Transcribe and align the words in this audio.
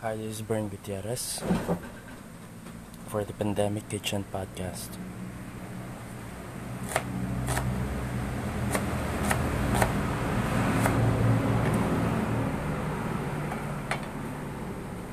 Hi, 0.00 0.14
this 0.14 0.36
is 0.38 0.42
Bern 0.42 0.68
Gutierrez 0.68 1.42
for 3.08 3.24
the 3.24 3.32
Pandemic 3.32 3.88
Kitchen 3.88 4.24
Podcast. 4.32 4.94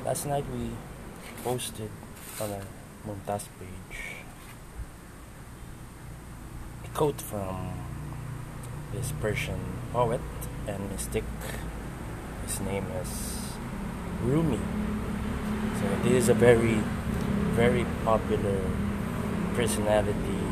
Last 0.04 0.26
night 0.26 0.44
we 0.54 0.70
posted 1.42 1.90
on 2.40 2.52
our 2.52 2.62
Mumtaz 3.04 3.48
page 3.58 4.22
a 6.84 6.88
quote 6.94 7.20
from 7.20 7.74
this 8.94 9.10
Persian 9.20 9.58
poet 9.92 10.20
and 10.68 10.88
mystic. 10.92 11.24
His 12.46 12.60
name 12.60 12.86
is 13.02 13.45
Rumi. 14.26 14.58
So 15.78 15.86
this 16.02 16.24
is 16.24 16.28
a 16.28 16.34
very, 16.34 16.82
very 17.54 17.86
popular 18.04 18.60
personality 19.54 20.42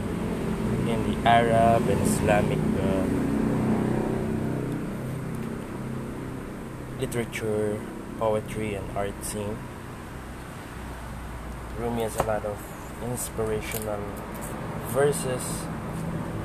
in 0.87 0.99
the 1.11 1.29
Arab 1.29 1.89
and 1.89 2.01
Islamic 2.03 2.63
uh, 2.79 3.05
literature, 7.01 7.81
poetry, 8.19 8.75
and 8.75 8.97
art 8.97 9.25
scene. 9.25 9.59
Rumi 11.79 12.03
has 12.03 12.15
a 12.17 12.23
lot 12.23 12.45
of 12.47 12.57
inspirational 13.03 14.01
verses 14.95 15.43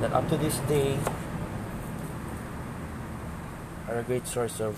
that 0.00 0.12
up 0.12 0.28
to 0.30 0.36
this 0.36 0.58
day 0.66 0.98
are 3.86 4.00
a 4.00 4.02
great 4.02 4.26
source 4.26 4.60
of, 4.60 4.74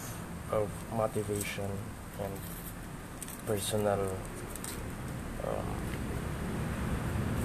of 0.51 0.69
motivation 0.93 1.71
and 2.21 2.33
personal 3.47 4.11
um, 5.45 5.67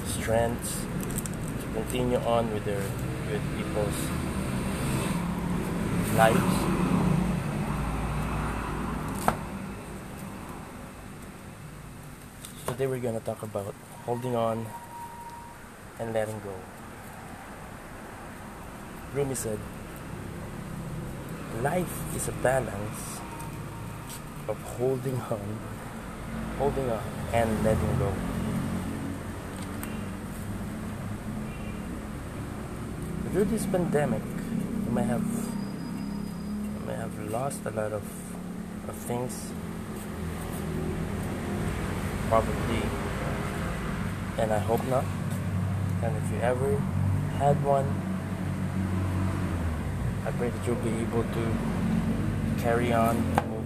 strengths 0.05 0.81
to 1.61 1.67
continue 1.73 2.17
on 2.19 2.51
with 2.53 2.65
their 2.65 2.83
with 3.31 3.41
people's 3.57 3.99
lives. 6.15 6.55
Today 12.67 12.87
we're 12.87 12.99
gonna 12.99 13.19
talk 13.21 13.41
about 13.43 13.73
holding 14.05 14.35
on 14.35 14.65
and 15.99 16.13
letting 16.13 16.39
go. 16.41 16.53
Rumi 19.13 19.35
said, 19.35 19.59
"Life 21.61 22.15
is 22.15 22.27
a 22.27 22.35
balance." 22.43 23.26
Of 24.47 24.61
holding 24.77 25.15
on, 25.15 25.59
holding 26.57 26.89
on, 26.89 27.03
and 27.33 27.63
letting 27.63 27.99
go. 27.99 28.13
Through 33.31 33.45
this 33.45 33.65
pandemic, 33.65 34.23
you 34.85 34.91
may 34.91 35.03
have 35.03 35.21
you 35.21 36.87
may 36.87 36.95
have 36.95 37.29
lost 37.29 37.65
a 37.65 37.71
lot 37.71 37.91
of, 37.91 38.03
of 38.87 38.95
things, 38.95 39.51
probably, 42.29 42.81
and 44.37 44.51
I 44.51 44.59
hope 44.59 44.83
not. 44.87 45.05
And 46.03 46.15
if 46.15 46.31
you 46.31 46.39
ever 46.39 46.77
had 47.37 47.61
one, 47.63 47.85
I 50.25 50.31
pray 50.31 50.49
that 50.49 50.65
you'll 50.65 50.75
be 50.77 50.89
able 51.01 51.23
to 51.23 52.61
carry 52.61 52.93
on 52.93 53.17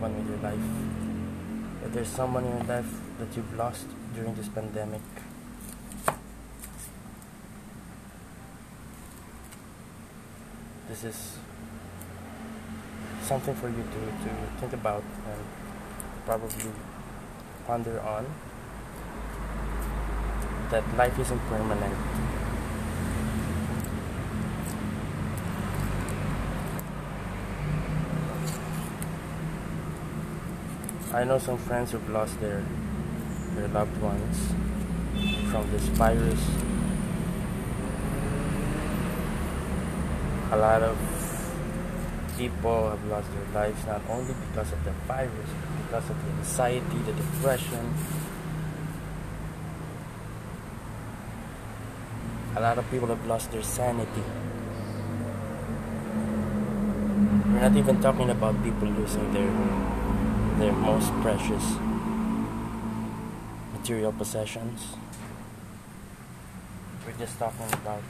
someone 0.02 0.28
your 0.28 0.38
life. 0.38 1.86
If 1.86 1.94
there's 1.94 2.08
someone 2.08 2.44
in 2.46 2.58
your 2.58 2.66
life 2.66 2.92
that 3.20 3.36
you've 3.36 3.56
lost 3.56 3.86
during 4.16 4.34
this 4.34 4.48
pandemic, 4.48 5.02
this 10.90 11.04
is 11.04 11.38
something 13.22 13.54
for 13.54 13.70
you 13.70 13.84
to, 13.84 14.02
to 14.26 14.32
think 14.60 14.74
about 14.74 15.04
and 15.30 15.42
probably 16.26 16.72
ponder 17.68 18.00
on 18.02 18.26
that 20.72 20.84
life 20.98 21.20
isn't 21.20 21.40
permanent 21.48 21.96
I 31.14 31.26
know 31.26 31.38
some 31.38 31.58
friends 31.58 31.92
who've 31.92 32.10
lost 32.10 32.40
their 32.40 32.64
their 33.56 33.68
loved 33.68 34.02
ones 34.02 34.48
from 35.52 35.70
this 35.70 35.84
virus. 36.00 36.40
A 40.52 40.58
lot 40.58 40.82
of 40.82 40.96
people 42.38 42.92
have 42.92 43.04
lost 43.08 43.28
their 43.34 43.44
lives 43.54 43.86
not 43.86 44.02
only 44.10 44.34
because 44.48 44.72
of 44.72 44.82
the 44.86 44.92
virus, 45.06 45.50
but 45.60 45.84
because 45.84 46.10
of 46.10 46.16
the 46.24 46.32
anxiety, 46.32 47.00
the 47.06 47.12
depression. 47.12 47.94
A 52.56 52.62
lot 52.62 52.78
of 52.78 52.90
people 52.90 53.10
have 53.10 53.26
lost 53.26 53.52
their 53.52 53.64
sanity. 53.64 54.24
We're 57.52 57.68
not 57.68 57.76
even 57.76 58.02
talking 58.02 58.30
about 58.30 58.64
people 58.64 58.88
losing 58.88 59.34
their 59.34 60.01
their 60.62 60.74
most 60.74 61.12
precious 61.24 61.64
material 63.74 64.12
possessions. 64.12 64.90
We're 67.04 67.18
just 67.18 67.40
talking 67.40 67.66
about 67.74 68.04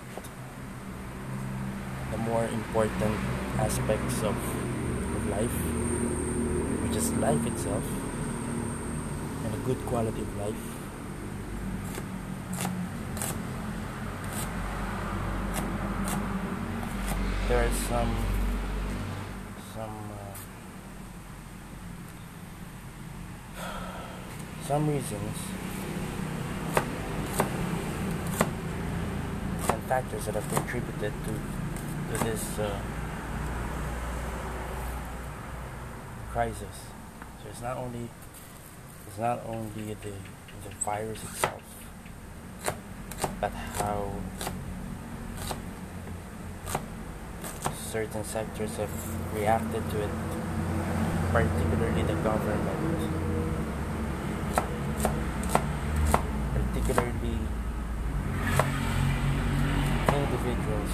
the 2.11 2.17
more 2.17 2.43
important 2.43 3.15
aspects 3.57 4.17
of, 4.23 4.35
of 5.15 5.29
life, 5.29 5.57
which 6.83 6.97
is 6.97 7.13
life 7.13 7.47
itself, 7.47 7.85
and 9.45 9.53
a 9.53 9.59
good 9.59 9.79
quality 9.85 10.19
of 10.19 10.37
life. 10.37 10.63
There 17.47 17.63
are 17.65 17.73
some 17.87 18.13
some 18.17 18.40
some 24.71 24.87
reasons 24.87 25.37
and 29.67 29.83
factors 29.89 30.23
that 30.23 30.35
have 30.35 30.47
contributed 30.53 31.11
to, 31.25 32.17
to 32.17 32.23
this 32.23 32.57
uh, 32.57 32.79
crisis. 36.31 36.85
So 37.43 37.49
it's 37.49 37.61
not 37.61 37.75
only 37.75 38.07
it's 39.07 39.17
not 39.17 39.41
only 39.45 39.93
the 39.93 40.13
the 40.63 40.75
virus 40.85 41.21
itself, 41.21 41.61
but 43.41 43.51
how 43.51 44.09
certain 47.75 48.23
sectors 48.23 48.77
have 48.77 49.35
reacted 49.35 49.83
to 49.89 50.01
it, 50.01 50.09
particularly 51.33 52.03
the 52.03 52.15
government. 52.23 52.91
particularly 56.81 57.37
individuals 60.07 60.91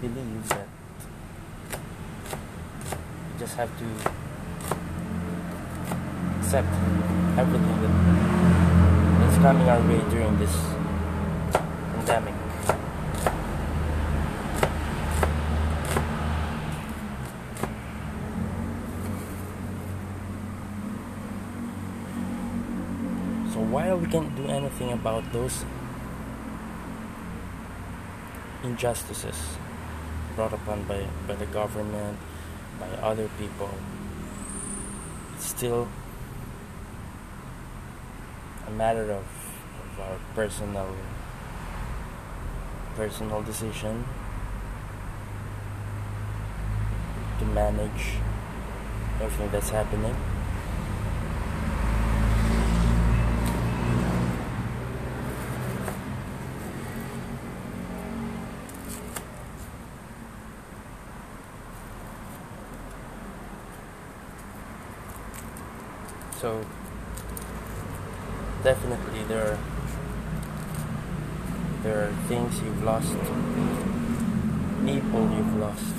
believe 0.00 0.48
that 0.48 0.66
you 3.32 3.38
just 3.38 3.54
have 3.56 3.70
to 3.78 3.84
accept 6.38 6.68
everything 7.38 7.76
that 7.82 9.28
is 9.28 9.38
coming 9.38 9.68
our 9.68 9.80
way 9.80 10.00
during 10.10 10.38
this 10.38 10.54
pandemic. 11.92 12.34
So 23.52 23.60
while 23.60 23.98
we 23.98 24.06
can't 24.06 24.34
do 24.36 24.46
anything 24.46 24.92
about 24.92 25.32
those 25.32 25.64
injustices 28.64 29.58
brought 30.34 30.52
upon 30.52 30.84
by, 30.84 31.06
by 31.26 31.34
the 31.34 31.46
government, 31.46 32.18
by 32.78 32.88
other 32.98 33.28
people, 33.38 33.70
it's 35.34 35.46
still 35.46 35.88
a 38.66 38.70
matter 38.70 39.12
of, 39.12 39.24
of 39.82 40.00
our 40.00 40.18
personal 40.34 40.94
personal 42.96 43.42
decision 43.42 44.04
to 47.38 47.44
manage 47.46 48.16
everything 49.20 49.50
that's 49.50 49.70
happening. 49.70 50.14
So 66.42 66.58
definitely 68.64 69.22
there 69.28 69.52
are 69.52 69.58
there 71.84 72.02
are 72.02 72.12
things 72.26 72.60
you've 72.60 72.82
lost, 72.82 73.14
people 74.84 75.22
you've 75.38 75.56
lost, 75.62 75.94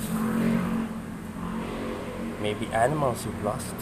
maybe 2.42 2.66
animals 2.74 3.24
you've 3.24 3.42
lost, 3.42 3.74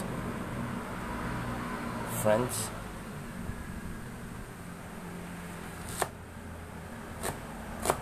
friends. 2.21 2.69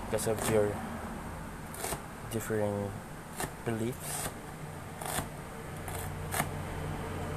Because 0.05 0.27
of 0.27 0.37
your 0.51 0.75
differing 2.29 2.91
beliefs, 3.65 4.29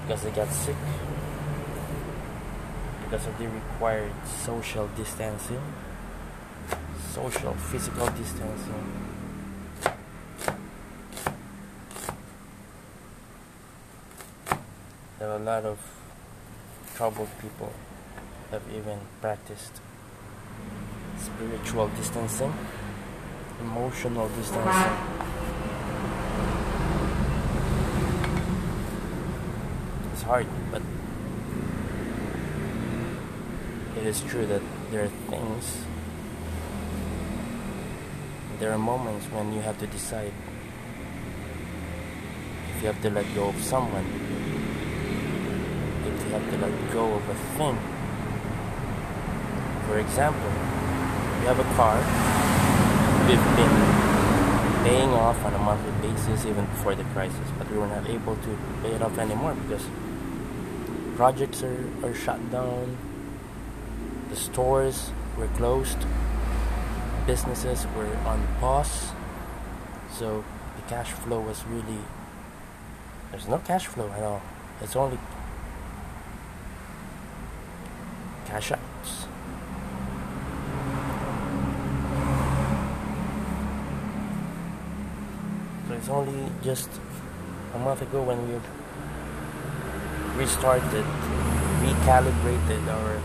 because 0.06 0.22
they 0.22 0.30
got 0.30 0.48
sick, 0.48 0.76
because 3.04 3.26
of 3.26 3.38
the 3.38 3.48
required 3.48 4.12
social 4.26 4.86
distancing. 4.88 5.60
Social 7.12 7.54
physical 7.54 8.06
distancing. 8.08 8.84
There 15.18 15.30
are 15.30 15.36
a 15.36 15.38
lot 15.38 15.64
of 15.64 15.78
troubled 16.96 17.28
people 17.40 17.72
have 18.50 18.62
even 18.76 18.98
practiced 19.20 19.80
spiritual 21.18 21.88
distancing 21.96 22.52
emotional 23.60 24.28
distancing 24.28 25.23
hard 30.26 30.46
but 30.70 30.82
it 33.96 34.06
is 34.06 34.20
true 34.22 34.46
that 34.46 34.62
there 34.90 35.04
are 35.04 35.14
things 35.28 35.84
there 38.60 38.72
are 38.72 38.78
moments 38.78 39.26
when 39.26 39.52
you 39.52 39.60
have 39.60 39.78
to 39.78 39.86
decide 39.86 40.32
if 42.74 42.82
you 42.82 42.86
have 42.86 43.02
to 43.02 43.10
let 43.10 43.26
go 43.34 43.48
of 43.48 43.62
someone, 43.62 44.06
if 46.06 46.24
you 46.24 46.30
have 46.32 46.50
to 46.50 46.58
let 46.58 46.92
go 46.92 47.14
of 47.14 47.28
a 47.28 47.34
thing. 47.58 47.76
For 49.86 49.98
example, 49.98 50.50
you 51.40 51.46
have 51.46 51.58
a 51.58 51.68
car 51.74 51.98
we've 53.28 53.56
been 53.56 54.84
paying 54.84 55.10
off 55.10 55.44
on 55.44 55.54
a 55.54 55.58
monthly 55.58 56.08
basis 56.08 56.46
even 56.46 56.64
before 56.66 56.94
the 56.94 57.04
crisis, 57.12 57.48
but 57.58 57.70
we 57.70 57.78
were 57.78 57.86
not 57.86 58.08
able 58.08 58.36
to 58.36 58.58
pay 58.82 58.90
it 58.90 59.02
off 59.02 59.18
anymore 59.18 59.54
because 59.66 59.84
projects 61.16 61.62
are, 61.62 61.84
are 62.02 62.14
shut 62.14 62.50
down, 62.50 62.96
the 64.30 64.36
stores 64.36 65.10
were 65.38 65.48
closed. 65.48 65.98
Businesses 67.26 67.86
were 67.96 68.16
on 68.26 68.46
pause. 68.60 69.10
So 70.12 70.44
the 70.76 70.82
cash 70.88 71.12
flow 71.12 71.40
was 71.40 71.64
really 71.66 72.00
there's 73.34 73.48
no 73.48 73.58
cash 73.58 73.88
flow 73.88 74.08
at 74.12 74.22
all. 74.22 74.40
It's 74.80 74.94
only 74.94 75.18
cash 78.46 78.70
outs. 78.70 79.26
So 85.88 85.94
it's 85.94 86.08
only 86.08 86.48
just 86.62 86.88
a 87.74 87.78
month 87.80 88.02
ago 88.02 88.22
when 88.22 88.38
we 88.46 88.54
restarted 90.36 91.06
recalibrated 91.84 92.86
our 92.88 93.20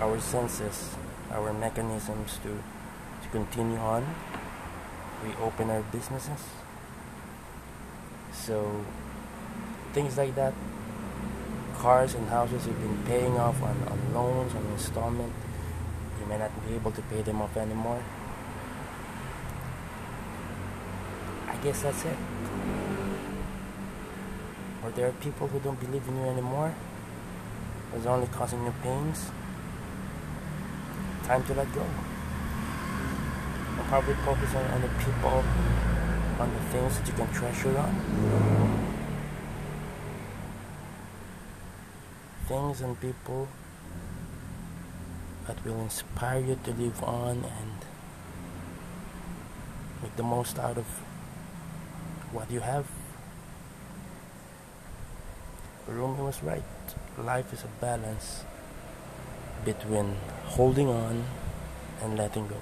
our 0.00 0.20
senses 0.20 0.96
our 1.30 1.52
mechanisms 1.52 2.38
to, 2.42 2.62
to 3.22 3.28
continue 3.30 3.78
on. 3.78 4.14
We 5.24 5.34
open 5.42 5.70
our 5.70 5.82
businesses. 5.82 6.42
So 8.32 8.84
things 9.92 10.16
like 10.16 10.34
that. 10.34 10.54
Cars 11.78 12.14
and 12.14 12.28
houses 12.28 12.66
you've 12.66 12.80
been 12.80 13.02
paying 13.04 13.36
off 13.36 13.62
on, 13.62 13.76
on 13.88 14.14
loans, 14.14 14.54
on 14.54 14.64
installment. 14.72 15.32
You 16.20 16.26
may 16.26 16.38
not 16.38 16.50
be 16.66 16.74
able 16.74 16.92
to 16.92 17.02
pay 17.02 17.22
them 17.22 17.42
off 17.42 17.56
anymore. 17.56 18.02
I 21.48 21.56
guess 21.62 21.82
that's 21.82 22.04
it. 22.04 22.16
Or 24.86 24.92
there 24.92 25.08
are 25.08 25.12
people 25.14 25.48
who 25.48 25.58
don't 25.58 25.80
believe 25.80 26.06
in 26.06 26.16
you 26.16 26.26
anymore. 26.26 26.72
It's 27.96 28.06
only 28.06 28.28
causing 28.28 28.64
you 28.64 28.72
pains 28.84 29.32
time 31.24 31.42
to 31.42 31.54
let 31.54 31.74
go. 31.74 31.82
And 31.82 33.86
probably 33.88 34.14
focus 34.14 34.54
on, 34.54 34.64
on 34.66 34.82
the 34.82 34.88
people, 35.02 35.42
on 36.38 36.54
the 36.54 36.60
things 36.70 36.98
that 36.98 37.08
you 37.08 37.14
can 37.14 37.26
treasure 37.32 37.76
on. 37.76 38.86
Things 42.46 42.80
and 42.80 43.00
people 43.00 43.48
that 45.48 45.64
will 45.64 45.80
inspire 45.80 46.38
you 46.38 46.60
to 46.62 46.70
live 46.70 47.02
on 47.02 47.38
and 47.38 47.72
make 50.00 50.14
the 50.14 50.22
most 50.22 50.60
out 50.60 50.78
of 50.78 50.86
what 52.30 52.48
you 52.52 52.60
have. 52.60 52.86
Rumi 55.88 56.20
was 56.20 56.42
right. 56.42 56.62
Life 57.16 57.52
is 57.52 57.62
a 57.62 57.68
balance 57.80 58.44
between 59.64 60.16
holding 60.44 60.88
on 60.88 61.24
and 62.02 62.16
letting 62.18 62.48
go. 62.48 62.56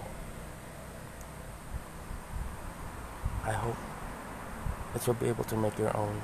I 3.44 3.52
hope 3.52 3.76
that 4.92 5.06
you'll 5.06 5.16
be 5.16 5.28
able 5.28 5.44
to 5.44 5.56
make 5.56 5.78
your 5.78 5.96
own 5.96 6.20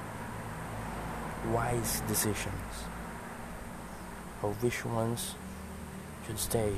wise 1.52 2.02
decisions 2.06 2.84
of 4.42 4.62
which 4.62 4.84
ones 4.84 5.34
should 6.26 6.38
stay 6.38 6.72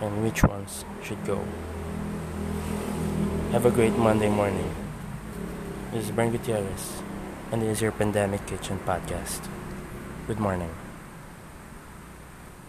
and 0.00 0.22
which 0.22 0.42
ones 0.42 0.84
should 1.02 1.22
go. 1.26 1.42
Have 3.52 3.66
a 3.66 3.70
great 3.70 3.92
Monday 3.92 4.30
morning. 4.30 4.74
This 5.92 6.04
is 6.04 6.10
Brent 6.10 6.32
Gutierrez, 6.32 7.02
and 7.52 7.62
this 7.62 7.78
is 7.78 7.82
your 7.82 7.92
Pandemic 7.92 8.46
Kitchen 8.46 8.78
podcast. 8.86 9.48
Good 10.28 10.38
morning. 10.38 10.70